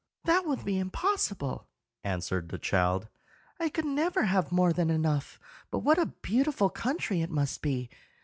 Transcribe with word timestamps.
"That 0.23 0.47
would 0.47 0.65
be 0.65 0.79
impossible," 0.79 1.67
answered 2.03 2.49
the 2.49 2.57
child. 2.57 3.07
"I 3.59 3.69
could 3.69 3.85
never 3.85 4.23
have 4.23 4.51
more 4.51 4.73
than 4.73 4.89
enough. 4.89 5.39
But 5.69 5.83
what 5.83 5.99
a 5.99 6.07
beautiful 6.23 6.71
country 6.71 7.21
it 7.21 7.29
must 7.29 7.61
be! 7.61 7.87